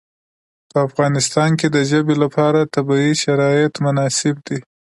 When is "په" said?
0.71-0.77